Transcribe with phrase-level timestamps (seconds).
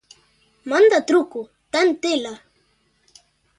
[0.69, 1.41] ¡Manda truco,
[1.73, 2.33] ten tela!